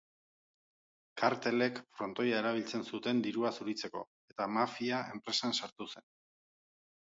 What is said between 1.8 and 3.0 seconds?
frontoia erabiltzen